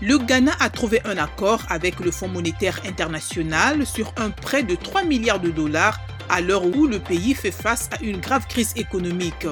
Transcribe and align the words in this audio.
le 0.00 0.18
Ghana 0.18 0.52
a 0.60 0.70
trouvé 0.70 1.00
un 1.04 1.18
accord 1.18 1.62
avec 1.68 2.00
le 2.00 2.10
Fonds 2.10 2.28
monétaire 2.28 2.80
international 2.86 3.86
sur 3.86 4.12
un 4.16 4.30
prêt 4.30 4.62
de 4.62 4.74
3 4.74 5.04
milliards 5.04 5.40
de 5.40 5.50
dollars 5.50 6.00
à 6.28 6.40
l'heure 6.40 6.64
où 6.64 6.86
le 6.86 6.98
pays 6.98 7.34
fait 7.34 7.50
face 7.50 7.90
à 7.92 8.02
une 8.02 8.18
grave 8.18 8.46
crise 8.46 8.72
économique. 8.76 9.46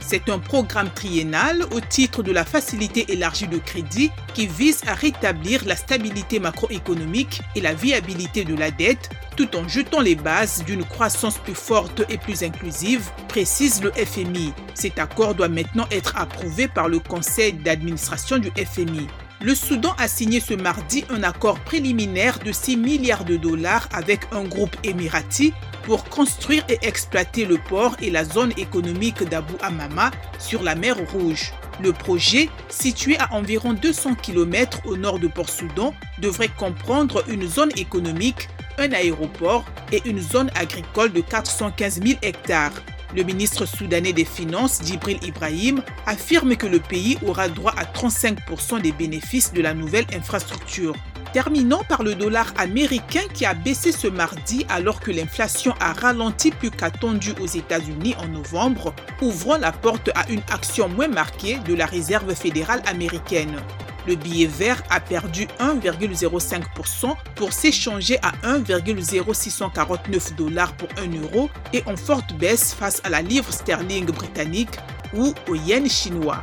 C'est 0.00 0.28
un 0.28 0.38
programme 0.38 0.90
triennal 0.90 1.64
au 1.70 1.80
titre 1.80 2.22
de 2.22 2.30
la 2.30 2.44
facilité 2.44 3.10
élargie 3.10 3.48
de 3.48 3.56
crédit 3.56 4.10
qui 4.34 4.46
vise 4.46 4.82
à 4.86 4.92
rétablir 4.92 5.64
la 5.64 5.76
stabilité 5.76 6.38
macroéconomique 6.38 7.40
et 7.54 7.62
la 7.62 7.72
viabilité 7.72 8.44
de 8.44 8.54
la 8.54 8.70
dette 8.70 9.08
tout 9.36 9.56
en 9.56 9.66
jetant 9.66 10.00
les 10.00 10.14
bases 10.14 10.62
d'une 10.64 10.84
croissance 10.84 11.38
plus 11.38 11.54
forte 11.54 12.02
et 12.10 12.18
plus 12.18 12.42
inclusive, 12.42 13.08
précise 13.28 13.82
le 13.82 13.90
FMI. 13.92 14.52
Cet 14.74 14.98
accord 14.98 15.34
doit 15.34 15.48
maintenant 15.48 15.86
être 15.90 16.16
approuvé 16.16 16.68
par 16.68 16.88
le 16.88 16.98
conseil 16.98 17.54
d'administration 17.54 18.38
du 18.38 18.50
FMI. 18.50 19.08
Le 19.44 19.54
Soudan 19.54 19.94
a 19.98 20.08
signé 20.08 20.40
ce 20.40 20.54
mardi 20.54 21.04
un 21.10 21.22
accord 21.22 21.60
préliminaire 21.60 22.38
de 22.38 22.50
6 22.50 22.78
milliards 22.78 23.26
de 23.26 23.36
dollars 23.36 23.90
avec 23.92 24.20
un 24.32 24.44
groupe 24.44 24.74
émirati 24.84 25.52
pour 25.82 26.04
construire 26.04 26.64
et 26.70 26.78
exploiter 26.80 27.44
le 27.44 27.58
port 27.58 27.94
et 28.00 28.10
la 28.10 28.24
zone 28.24 28.52
économique 28.56 29.22
d'Abu 29.24 29.52
Amama 29.60 30.12
sur 30.38 30.62
la 30.62 30.74
mer 30.74 30.96
Rouge. 31.12 31.52
Le 31.82 31.92
projet, 31.92 32.48
situé 32.70 33.18
à 33.18 33.34
environ 33.34 33.74
200 33.74 34.14
km 34.14 34.80
au 34.86 34.96
nord 34.96 35.18
de 35.18 35.28
Port-Soudan, 35.28 35.92
devrait 36.20 36.48
comprendre 36.48 37.22
une 37.28 37.46
zone 37.46 37.70
économique, 37.76 38.48
un 38.78 38.92
aéroport 38.92 39.66
et 39.92 40.00
une 40.06 40.20
zone 40.20 40.50
agricole 40.54 41.12
de 41.12 41.20
415 41.20 42.00
000 42.02 42.18
hectares. 42.22 42.80
Le 43.14 43.22
ministre 43.22 43.64
soudanais 43.64 44.12
des 44.12 44.24
Finances, 44.24 44.80
Djibril 44.84 45.18
Ibrahim, 45.22 45.82
affirme 46.04 46.56
que 46.56 46.66
le 46.66 46.80
pays 46.80 47.16
aura 47.24 47.48
droit 47.48 47.72
à 47.76 47.84
35% 47.84 48.82
des 48.82 48.90
bénéfices 48.90 49.52
de 49.52 49.62
la 49.62 49.72
nouvelle 49.72 50.06
infrastructure. 50.12 50.96
Terminons 51.32 51.82
par 51.88 52.02
le 52.02 52.16
dollar 52.16 52.52
américain 52.56 53.22
qui 53.32 53.46
a 53.46 53.54
baissé 53.54 53.92
ce 53.92 54.08
mardi 54.08 54.66
alors 54.68 54.98
que 54.98 55.12
l'inflation 55.12 55.74
a 55.78 55.92
ralenti 55.92 56.50
plus 56.50 56.72
qu'attendu 56.72 57.34
aux 57.40 57.46
États-Unis 57.46 58.16
en 58.18 58.26
novembre, 58.26 58.92
ouvrant 59.22 59.58
la 59.58 59.70
porte 59.70 60.10
à 60.16 60.28
une 60.28 60.42
action 60.52 60.88
moins 60.88 61.08
marquée 61.08 61.58
de 61.66 61.74
la 61.74 61.86
Réserve 61.86 62.34
fédérale 62.34 62.82
américaine. 62.86 63.60
Le 64.06 64.16
billet 64.16 64.46
vert 64.46 64.82
a 64.90 65.00
perdu 65.00 65.46
1,05% 65.60 67.14
pour 67.34 67.52
s'échanger 67.52 68.18
à 68.22 68.32
1,0649 68.46 70.34
dollars 70.36 70.74
pour 70.76 70.88
1 70.98 71.22
euro 71.22 71.48
et 71.72 71.82
en 71.86 71.96
forte 71.96 72.34
baisse 72.34 72.74
face 72.74 73.00
à 73.04 73.08
la 73.08 73.22
livre 73.22 73.52
sterling 73.52 74.06
britannique 74.06 74.78
ou 75.14 75.34
au 75.48 75.54
yen 75.54 75.88
chinois. 75.88 76.42